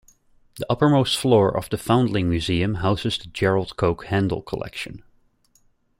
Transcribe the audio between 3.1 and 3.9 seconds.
the Gerald